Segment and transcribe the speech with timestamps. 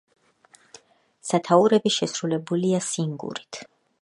[1.31, 3.65] სათაურები შესრულებულია სინგურით.